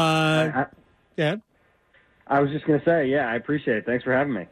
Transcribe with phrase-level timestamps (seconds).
[0.54, 0.66] I,
[1.16, 1.36] yeah.
[2.28, 3.86] I was just going to say, yeah, I appreciate it.
[3.86, 4.48] Thanks for having me.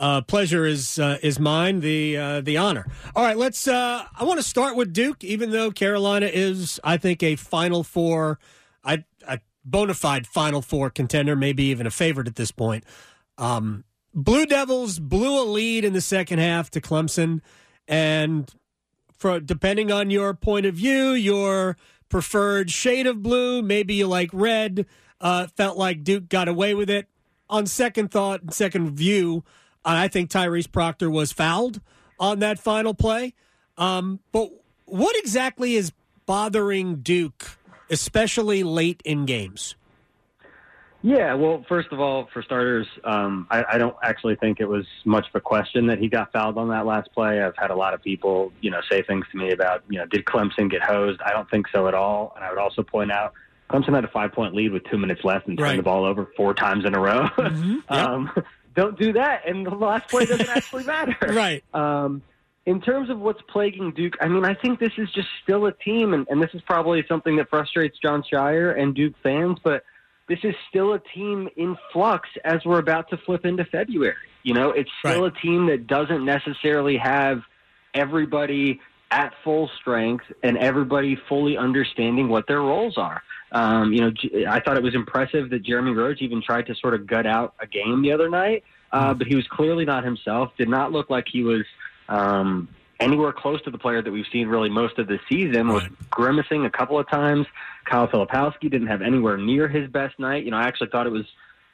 [0.00, 1.80] Uh, pleasure is uh, is mine.
[1.80, 2.86] The uh, the honor.
[3.14, 3.68] All right, let's.
[3.68, 7.84] Uh, I want to start with Duke, even though Carolina is, I think, a Final
[7.84, 8.38] Four,
[8.82, 12.84] a, a bona fide Final Four contender, maybe even a favorite at this point.
[13.36, 13.84] Um,
[14.14, 17.42] Blue Devils blew a lead in the second half to Clemson,
[17.86, 18.50] and
[19.20, 21.76] for depending on your point of view, your
[22.08, 24.86] preferred shade of blue, maybe you like red.
[25.20, 27.06] Uh, felt like Duke got away with it.
[27.50, 29.44] On second thought, and second view.
[29.84, 31.80] I think Tyrese Proctor was fouled
[32.18, 33.34] on that final play.
[33.76, 34.50] Um, but
[34.86, 35.92] what exactly is
[36.26, 37.58] bothering Duke,
[37.90, 39.74] especially late in games?
[41.02, 44.84] Yeah, well, first of all, for starters, um, I, I don't actually think it was
[45.06, 47.42] much of a question that he got fouled on that last play.
[47.42, 50.04] I've had a lot of people, you know, say things to me about, you know,
[50.04, 51.20] did Clemson get hosed?
[51.24, 52.34] I don't think so at all.
[52.36, 53.32] And I would also point out
[53.70, 55.76] Clemson had a five point lead with two minutes left and turned Right.
[55.78, 57.28] the ball over four times in a row.
[57.38, 57.98] Mhm, yep.
[57.98, 58.30] um,
[58.76, 61.16] don't do that, and the last play doesn't actually matter.
[61.32, 61.64] Right.
[61.72, 62.20] Um,
[62.66, 65.72] in terms of what's plaguing Duke, I mean, I think this is just still a
[65.72, 69.82] team, and, and this is probably something that frustrates Jon Scheyer and Duke fans, but
[70.30, 74.14] this is still a team in flux as we're about to flip into February.
[74.44, 75.36] You know, it's still Right.
[75.36, 77.42] a team that doesn't necessarily have
[77.94, 83.20] everybody at full strength and everybody fully understanding what their roles are.
[83.50, 84.12] Um, you know,
[84.48, 87.54] I thought it was impressive that Jeremy Roach even tried to sort of gut out
[87.60, 88.62] a game the other night,
[88.92, 90.52] uh, but he was clearly not himself.
[90.56, 91.64] Did not look like he was
[92.08, 92.68] um,
[93.00, 95.68] anywhere close to the player that we've seen really most of the season.
[95.68, 97.46] Was grimacing a couple of times.
[97.84, 100.44] Kyle Filipowski didn't have anywhere near his best night.
[100.44, 101.26] You know, I actually thought it was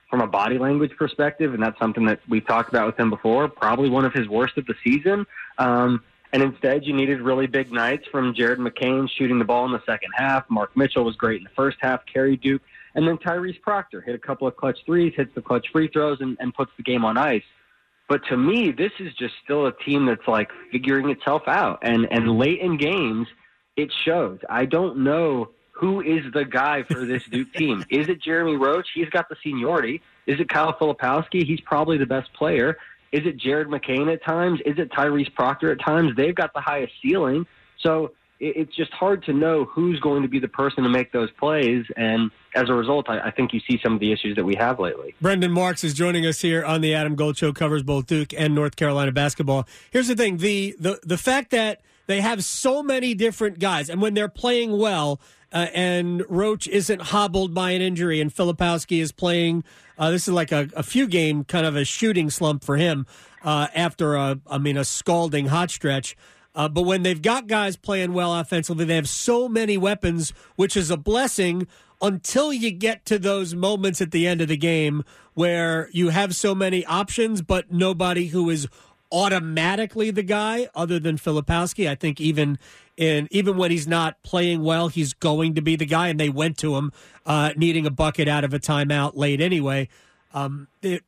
[0.09, 3.48] from a body language perspective, and that's something that we've talked about with him before.
[3.48, 5.26] Probably one of his worst of the season.
[5.59, 9.72] Um, and instead, you needed really big nights from Jared McCain shooting the ball in
[9.72, 10.48] the second half.
[10.50, 12.62] Mark Mitchell was great in the first half, Kerry Duke.
[12.94, 16.20] And then Tyrese Proctor hit a couple of clutch threes, hits the clutch free throws,
[16.20, 17.43] and, and puts the game on ice.
[18.09, 21.81] But to me, this is just still a team that's like figuring itself out.
[21.83, 23.27] And, and late in games,
[23.77, 24.39] it shows.
[24.49, 27.84] I don't know who is the guy for this Duke team.
[27.91, 28.89] Is it Jeremy Roach?
[28.94, 30.00] He's got the seniority.
[30.27, 31.44] Is it Kyle Filipowski?
[31.44, 32.78] He's probably the best player.
[33.12, 34.61] Is it Jared McCain at times?
[34.65, 36.12] Is it Tyrese Proctor at times?
[36.17, 37.47] They've got the highest ceiling.
[37.81, 41.30] So it's just hard to know who's going to be the person to make those
[41.32, 41.84] plays.
[41.97, 44.54] And as a result, I, I think you see some of the issues that we
[44.56, 45.14] have lately.
[45.20, 47.52] Brendan Marks is joining us here on the Adam Gold Show.
[47.52, 49.66] Covers both Duke and North Carolina basketball.
[49.91, 54.00] Here's the thing: the the the fact that they have so many different guys, and
[54.00, 55.20] when they're playing well,
[55.52, 59.64] uh, and Roach isn't hobbled by an injury, and Filipowski is playing.
[59.98, 63.06] Uh, this is like a, a few game kind of a shooting slump for him
[63.42, 66.16] uh, after a I mean a scalding hot stretch.
[66.56, 70.77] Uh, but when they've got guys playing well offensively, they have so many weapons, which
[70.77, 71.69] is a blessing
[72.00, 76.34] until you get to those moments at the end of the game where you have
[76.34, 78.67] so many options, but nobody who is
[79.12, 81.89] automatically the guy other than Filipowski.
[81.89, 82.59] I think even
[82.97, 86.31] in even when he's not playing well, he's going to be the guy, and they
[86.31, 86.91] went to him
[87.27, 89.88] uh, needing a bucket out of a timeout late anyway.
[90.33, 91.03] Um, it,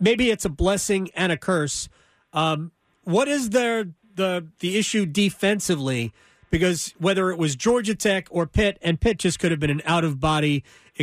[0.00, 1.90] maybe it's a blessing and a curse.
[2.32, 2.72] Um,
[3.04, 6.12] what is there the the issue defensively?
[6.50, 9.80] Because whether it was Georgia Tech or Pitt, and Pitt just could have been an
[9.86, 10.64] out of body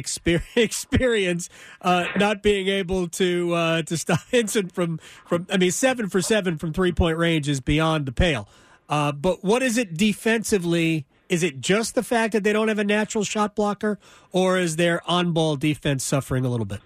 [0.55, 1.49] experience,
[1.81, 5.47] uh, not being able to uh, to stop Hinson from from.
[5.49, 8.47] I mean, seven for seven from three point range is beyond the pale.
[8.87, 11.05] Uh, but what is it defensively?
[11.29, 13.99] Is it just the fact that they don't have a natural shot blocker,
[14.31, 16.81] or is their on ball defense suffering a little bit?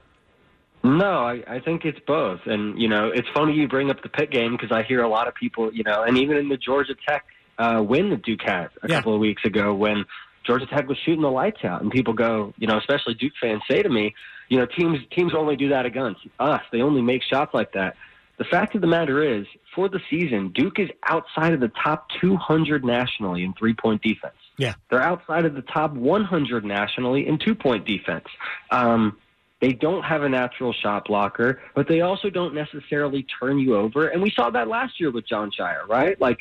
[0.83, 2.41] No, I, I think it's both.
[2.45, 5.07] And, you know, it's funny you bring up the Pitt game because I hear a
[5.07, 7.25] lot of people, you know, and even in the Georgia Tech
[7.57, 8.95] uh, win that Duke had a Yeah.
[8.97, 10.05] couple of weeks ago when
[10.45, 13.61] Georgia Tech was shooting the lights out, and people go, you know, especially Duke fans
[13.69, 14.13] say to me,
[14.49, 16.61] you know, teams teams only do that against us.
[16.71, 17.95] They only make shots like that.
[18.37, 22.07] The fact of the matter is, for the season, Duke is outside of the top
[22.19, 24.35] 200 nationally in three point defense.
[24.57, 24.73] Yeah.
[24.89, 28.25] They're outside of the top 100 nationally in two point defense.
[28.69, 29.17] Um,
[29.63, 34.09] they don't have a natural shot blocker, but they also don't necessarily turn you over.
[34.09, 36.19] And we saw that last year with Jon Scheyer, right?
[36.19, 36.39] Like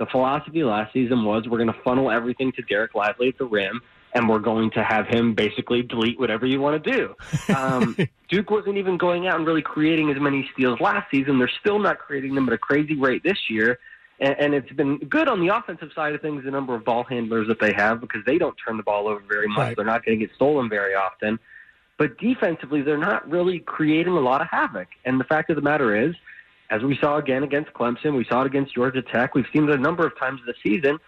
[0.00, 3.44] the philosophy last season was we're going to funnel everything to Dereck Lively at the
[3.44, 3.80] rim,
[4.12, 7.14] and we're going to have him basically delete whatever you want to do.
[7.54, 7.96] Um,
[8.28, 11.38] Duke wasn't even going out and really creating as many steals last season.
[11.38, 13.78] They're still not creating them at a crazy rate this year.
[14.18, 17.04] And, and it's been good on the offensive side of things, the number of ball
[17.04, 19.58] handlers that they have, because they don't turn the ball over very much.
[19.58, 19.76] Right.
[19.76, 21.38] They're not going to get stolen very often.
[21.96, 24.88] But defensively, they're not really creating a lot of havoc.
[25.04, 26.14] And the fact of the matter is,
[26.70, 29.74] as we saw again against Clemson, we saw it against Georgia Tech, we've seen it
[29.74, 30.98] a number of times this season.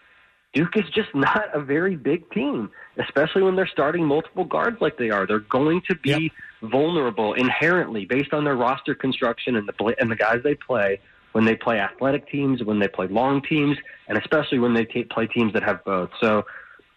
[0.53, 4.97] Duke is just not a very big team, especially when they're starting multiple guards like
[4.97, 5.27] they are.
[5.27, 6.71] They're going to be Yep.
[6.71, 10.99] vulnerable inherently based on their roster construction and the and the guys they play
[11.32, 13.77] when they play athletic teams, when they play long teams,
[14.09, 16.09] and especially when they ta play teams that have both.
[16.19, 16.47] So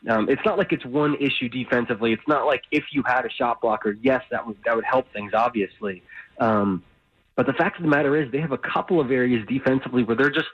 [0.07, 2.13] um, it's not like it's one issue defensively.
[2.13, 5.11] It's not like if you had a shot blocker, yes, that would that would help
[5.11, 6.03] things obviously.
[6.39, 6.83] Um,
[7.35, 10.15] but the fact of the matter is, they have a couple of areas defensively where
[10.15, 10.47] they're just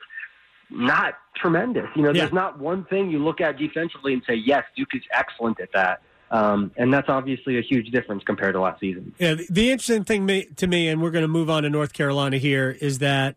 [0.69, 1.87] not tremendous.
[1.95, 2.21] You know, Yeah.
[2.21, 5.69] there's not one thing you look at defensively and say, yes, Duke is excellent at
[5.73, 6.01] that.
[6.31, 9.13] Um, and that's obviously a huge difference compared to last season.
[9.19, 11.93] Yeah, the, the interesting thing to me, and we're going to move on to North
[11.93, 13.35] Carolina here, is that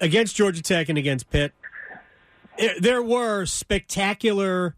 [0.00, 1.52] against Georgia Tech and against Pitt,
[2.58, 4.74] it, there were spectacular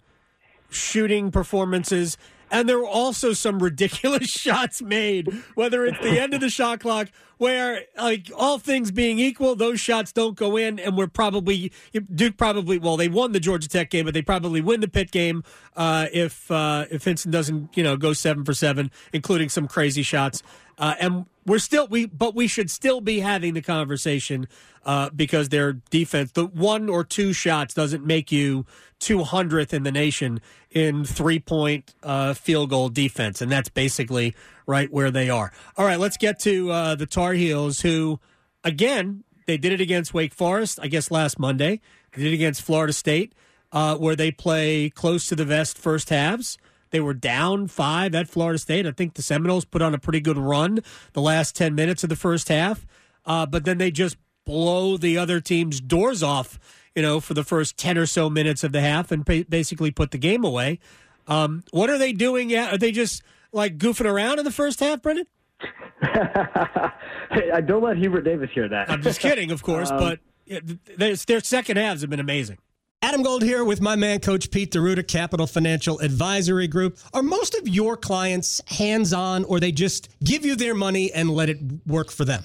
[0.75, 2.17] shooting performances.
[2.51, 6.81] And there were also some ridiculous shots made, whether it's the end of the shot
[6.81, 7.09] clock,
[7.39, 11.73] where, like, all things being equal, those shots don't go in, and we're probably,
[12.15, 15.11] Duke probably, well, they won the Georgia Tech game, but they probably win the Pitt
[15.11, 15.43] game
[15.77, 20.03] uh, if uh, if Hinson doesn't, you know, go seven for seven, including some crazy
[20.03, 20.43] shots.
[20.79, 24.47] Uh, and we're still, we, but we should still be having the conversation
[24.85, 28.65] uh, because their defense, the one or two shots doesn't make you
[29.01, 30.41] 200th in the nation
[30.71, 33.41] in three point uh, field goal defense.
[33.41, 34.35] And that's basically
[34.67, 35.53] right where they are.
[35.77, 38.21] All right, let's get to uh, the Tar Heels, who,
[38.65, 41.81] again, they did it against Wake Forest, I guess last Monday.
[42.13, 43.35] They did it against Florida State,
[43.73, 46.59] uh, where they play close to the vest first halves.
[46.93, 48.87] They were down five at Florida State.
[48.87, 50.81] I think the Seminoles put on a pretty good run
[51.15, 52.87] the last 10 minutes of the first half,
[53.27, 56.61] uh, but then they just blow the other team's doors off,
[56.95, 59.91] you know, for the first 10 or so minutes of the half and ba- basically
[59.91, 60.79] put the game away.
[61.27, 62.55] Um, what are they doing?
[62.55, 63.23] Are they just
[63.53, 65.27] like goofing around in the first half, Brendan?
[66.03, 68.91] I don't let Hubert Davis hear that.
[68.91, 70.61] I'm just kidding, of course, but yeah,
[70.97, 72.59] their, their second halves have been amazing.
[73.05, 76.99] Adam Gold here with my man, Coach Pete D'Arruda, Capital Financial Advisory Group.
[77.13, 81.29] Are most of your clients hands on or they just give you their money and
[81.29, 82.45] let it work for them?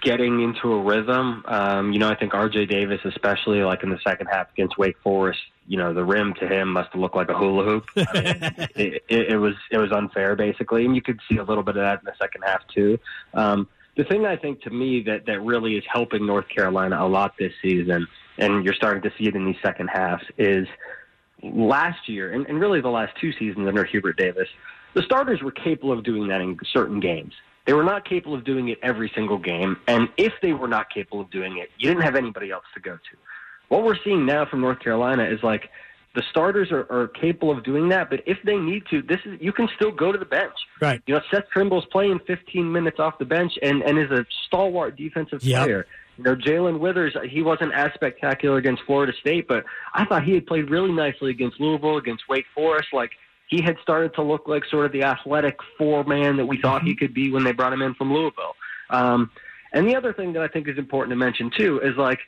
[0.00, 1.44] getting into a rhythm.
[1.46, 2.66] Um, you know, I think R.J.
[2.66, 6.48] Davis, especially like in the second half against Wake Forest, you know, the rim to
[6.48, 7.84] him must have looked like a hula hoop.
[7.96, 11.44] I mean, it, it, it was it was unfair, basically, and you could see a
[11.44, 12.98] little bit of that in the second half too.
[13.34, 17.06] Um, the thing I think to me that that really is helping North Carolina a
[17.06, 20.66] lot this season, and you're starting to see it in these second halves, is
[21.42, 24.48] last year, and, and really the last two seasons under Hubert Davis,
[24.94, 27.34] the starters were capable of doing that in certain games.
[27.66, 30.90] They were not capable of doing it every single game, and if they were not
[30.92, 33.16] capable of doing it, you didn't have anybody else to go to.
[33.68, 35.70] What we're seeing now from North Carolina is like
[36.14, 39.40] the starters are, are capable of doing that, but if they need to, this is
[39.40, 40.52] you can still go to the bench.
[40.80, 41.00] Right.
[41.06, 44.96] You know, Seth Trimble's playing 15 minutes off the bench and, and is a stalwart
[44.96, 45.64] defensive Yep.
[45.64, 45.86] player.
[46.18, 49.64] You know, Jae'Lyn Withers, he wasn't as spectacular against Florida State, but
[49.94, 52.88] I thought he had played really nicely against Louisville, against Wake Forest.
[52.92, 53.12] Like,
[53.52, 56.82] he had started to look like sort of the athletic four man that we thought
[56.82, 58.56] he could be when they brought him in from Louisville.
[58.88, 59.30] Um,
[59.74, 62.18] and the other thing that I think is important to mention, too, is like,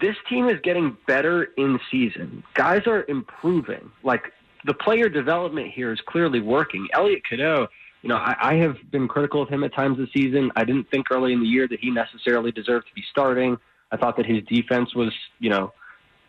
[0.00, 2.42] this team is getting better in season.
[2.54, 3.90] Guys are improving.
[4.02, 4.32] Like
[4.64, 6.88] the player development here is clearly working.
[6.94, 7.66] Elliot Cadeau,
[8.00, 10.50] you know, I, I have been critical of him at times this season.
[10.56, 13.58] I didn't think early in the year that he necessarily deserved to be starting.
[13.90, 15.72] I thought that his defense was, you know,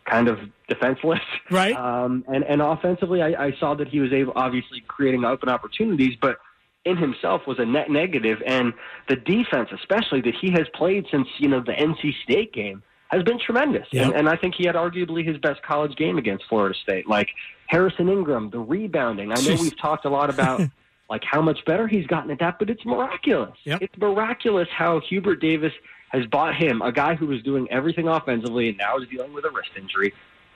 [0.04, 0.38] kind of
[0.68, 1.20] defenseless.
[1.50, 1.74] Right.
[1.74, 6.16] Um, and, and offensively, I, I saw that he was able, obviously creating open opportunities,
[6.20, 6.38] but
[6.84, 8.38] in himself was a net negative.
[8.46, 8.72] And
[9.08, 13.24] the defense, especially that he has played since, you know, the NC State game, has
[13.24, 13.88] been tremendous.
[13.90, 14.06] Yep.
[14.06, 17.08] And, and I think he had arguably his best college game against Florida State.
[17.08, 17.30] Like
[17.66, 19.32] Harrison Ingram, the rebounding.
[19.32, 19.60] I know Jeez.
[19.60, 20.62] we've talked a lot about
[21.10, 23.56] like how much better he's gotten at that, but it's miraculous.
[23.64, 23.82] Yep.
[23.82, 25.72] It's miraculous how Hubert Davis
[26.10, 29.44] has bought him, a guy who was doing everything offensively and now is dealing with
[29.44, 30.12] a wrist injury,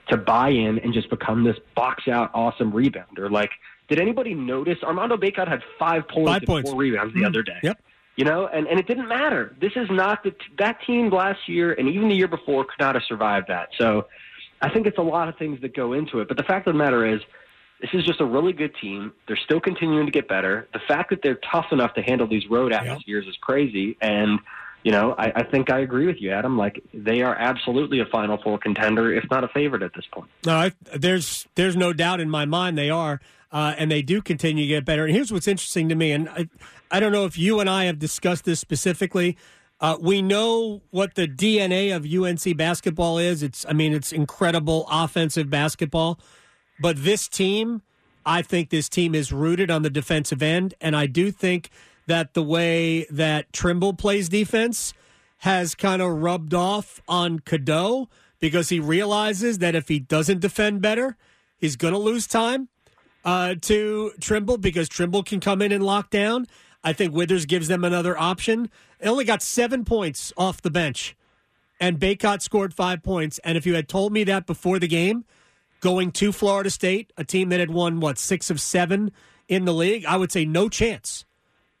[0.09, 3.29] to buy in and just become this box out awesome rebounder.
[3.31, 3.49] Like,
[3.89, 6.69] did anybody notice Armando Bacot had five points Five and points.
[6.69, 7.27] four rebounds the Mm.
[7.27, 7.57] other day?
[7.63, 7.81] Yep.
[8.15, 9.55] You know, and, and it didn't matter.
[9.59, 12.95] This is not the that team last year and even the year before could not
[12.95, 13.69] have survived that.
[13.77, 14.07] So
[14.61, 16.27] I think it's a lot of things that go into it.
[16.27, 17.19] But the fact of the matter is,
[17.81, 19.11] this is just a really good team.
[19.27, 20.67] They're still continuing to get better.
[20.73, 23.97] The fact that they're tough enough to handle these road atmospheres is crazy.
[24.01, 24.39] And,
[24.85, 26.59] you know, I, I think I agree with you, Adam.
[26.59, 30.29] Like, they are absolutely a Final Four contender, if not a favorite at this point.
[30.45, 33.19] No, I, there's there's no doubt in my mind they are,
[33.51, 35.03] uh, and they do continue to get better.
[35.05, 36.47] And here's what's interesting to me, and I,
[36.91, 39.37] I don't know if you and I have discussed this specifically.
[39.81, 43.41] Uh, we know what the DNA of UNC basketball is.
[43.41, 46.19] It's, I mean, it's incredible offensive basketball.
[46.79, 47.81] But this team,
[48.23, 51.71] I think this team is rooted on the defensive end, and I do think
[52.07, 54.93] that the way that Trimble plays defense
[55.39, 58.09] has kind of rubbed off on Cadeau
[58.39, 61.17] because he realizes that if he doesn't defend better,
[61.57, 62.69] he's going to lose time
[63.23, 66.45] uh, to Trimble because Trimble can come in and lock down.
[66.83, 68.69] I think Withers gives them another option.
[68.99, 71.15] They only got seven points off the bench,
[71.79, 73.39] and Bacot scored five points.
[73.39, 75.25] And if you had told me that before the game,
[75.81, 79.11] going to Florida State, a team that had won, what, six of seven
[79.47, 81.25] in the league, I would say no chance.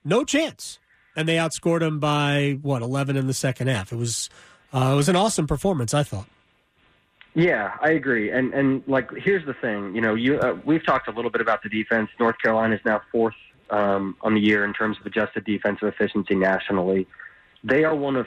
[0.05, 0.79] No chance.
[1.17, 3.91] And they outscored them by, what, 11 in the second half.
[3.91, 4.29] It was,
[4.73, 6.27] uh, it was an awesome performance, I thought.
[7.33, 8.31] Yeah, I agree.
[8.31, 11.41] And and like here's the thing, you know, you uh, we've talked a little bit
[11.41, 12.09] about the defense.
[12.17, 13.35] North Carolina is now fourth
[13.69, 17.07] um, on the year in terms of adjusted defensive efficiency nationally.
[17.61, 18.25] They are one of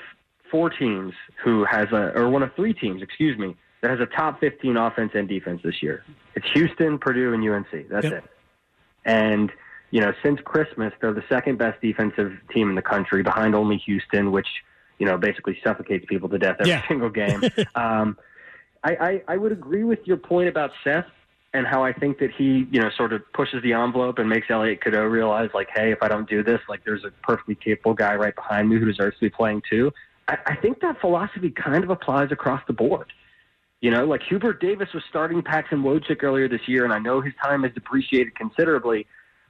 [0.51, 4.07] four teams who has a or one of three teams, excuse me, that has a
[4.07, 6.05] top 15 offense and defense this year.
[6.35, 7.89] It's Houston, Purdue, and UNC.
[7.89, 8.13] That's Yep.
[8.13, 8.25] it.
[9.07, 9.51] And
[9.91, 13.77] you know, since Christmas, they're the second best defensive team in the country, behind only
[13.79, 14.49] Houston, which
[14.99, 16.89] you know basically suffocates people to death every Yeah.
[16.89, 17.43] single game.
[17.75, 18.17] um,
[18.85, 21.07] I, I, I would agree with your point about Seth
[21.53, 24.49] and how I think that he, you know, sort of pushes the envelope and makes
[24.51, 27.95] Elliot Cadeau realize, like, hey, if I don't do this, like, there's a perfectly capable
[27.95, 29.91] guy right behind me who deserves to be playing too.
[30.29, 33.13] I, I think that philosophy kind of applies across the board.
[33.81, 37.21] You know, like Hubert Davis was starting Paxton Wojcik earlier this year, and I know
[37.21, 39.07] his time has depreciated considerably.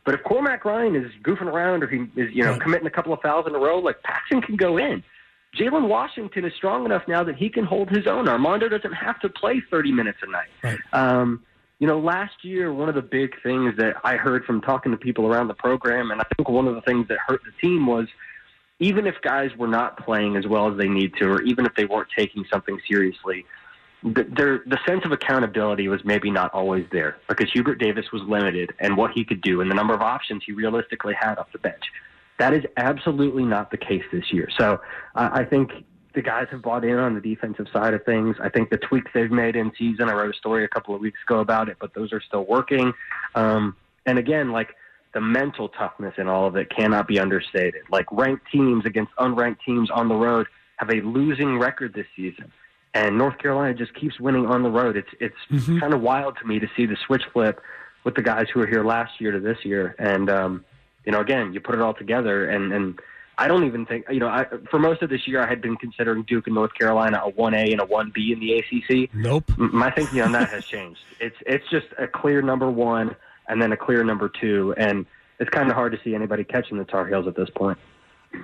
[0.09, 2.61] But if Cormac Ryan is goofing around or he is, you know, Right.
[2.63, 5.05] committing a couple of fouls in a row, like Paxton can go in.
[5.55, 8.27] Jalen Washington is strong enough now that he can hold his own.
[8.27, 10.49] Armando doesn't have to play 30 minutes a night.
[10.65, 10.79] Right.
[10.95, 11.43] Um,
[11.79, 14.97] you know, last year, one of the big things that I heard from talking to
[14.97, 17.87] people around the program, and I think one of the things that hurt the team
[17.87, 18.09] was
[18.79, 21.75] even if guys were not playing as well as they need to, or even if
[21.75, 23.45] they weren't taking something seriously,
[24.03, 28.73] the, the sense of accountability was maybe not always there because Hubert Davis was limited
[28.79, 31.59] and what he could do and the number of options he realistically had off the
[31.59, 31.83] bench.
[32.39, 34.49] That is absolutely not the case this year.
[34.57, 34.81] So
[35.17, 35.73] I think
[36.15, 38.37] the guys have bought in on the defensive side of things.
[38.41, 41.01] I think the tweaks they've made in season, I wrote a story a couple of
[41.01, 42.93] weeks ago about it, but those are still working.
[43.35, 43.77] Um,
[44.07, 44.75] and again, like
[45.15, 47.83] the mental toughness in all of it cannot be understated.
[47.91, 52.53] Like ranked teams against unranked teams on the road have a losing record this season.
[52.99, 54.97] And North Carolina just keeps winning on the road.
[54.97, 57.61] It's it's kind of wild to me to see the switch flip
[58.03, 59.95] with the guys who were here last year to this year.
[60.01, 60.65] And um,
[61.05, 62.99] you know, again, you put it all together, and and
[63.39, 64.27] I don't even think you know.
[64.27, 67.31] I, for most of this year, I had been considering Duke and North Carolina a
[67.31, 69.15] one A and a one B in the ACC.
[69.15, 69.45] Nope.
[69.57, 71.01] My thinking on that has changed.
[71.21, 73.17] It's it's just a clear number one
[73.49, 75.05] and then a clear number two, and
[75.41, 77.79] it's kind of hard to see anybody catching the Tar Heels at this point.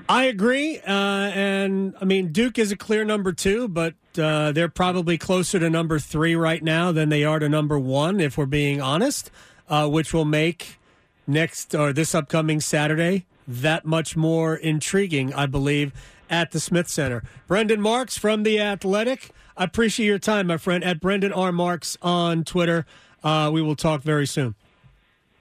[0.09, 4.69] I agree, uh, and I mean Duke is a clear number two, but uh, they're
[4.69, 8.47] probably closer to number three right now than they are to number one, if we're
[8.47, 9.31] being honest.
[9.67, 10.79] Uh, which will make
[11.27, 15.93] next or this upcoming Saturday that much more intriguing, I believe,
[16.29, 17.23] at the Smith Center.
[17.47, 19.31] Brendan Marks from the Athletic.
[19.57, 20.85] I appreciate your time, my friend.
[20.85, 22.85] At Brendan R Marks on Twitter.
[23.23, 24.55] Uh, we will talk very soon.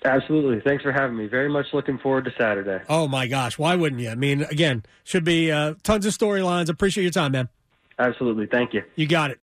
[0.05, 0.59] Absolutely.
[0.59, 1.27] Thanks for having me.
[1.27, 2.83] Very much looking forward to Saturday.
[2.89, 4.09] Oh my gosh, why wouldn't you?
[4.09, 6.69] I mean, again, should be uh, tons of storylines.
[6.69, 7.49] Appreciate your time, man.
[7.97, 8.47] Absolutely.
[8.47, 8.83] Thank you.
[8.95, 9.39] You got it.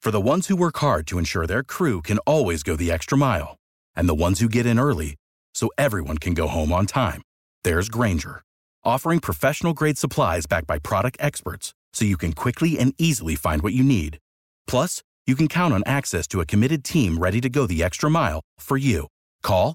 [0.00, 3.18] For the ones who work hard to ensure their crew can always go the extra
[3.18, 3.56] mile,
[3.94, 5.16] and the ones who get in early
[5.52, 7.22] so everyone can go home on time,
[7.64, 8.42] there's Grainger,
[8.82, 13.60] offering professional grade supplies backed by product experts so you can quickly and easily find
[13.60, 14.18] what you need.
[14.66, 18.08] Plus, you can count on access to a committed team ready to go the extra
[18.08, 19.06] mile for you.
[19.42, 19.74] Call,